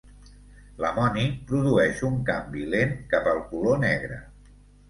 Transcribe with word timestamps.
L'amoni 0.83 1.25
produeix 1.51 2.01
un 2.09 2.17
canvi 2.31 2.65
lent 2.75 2.99
cap 3.15 3.31
al 3.35 3.47
color 3.53 3.81
negre. 3.89 4.19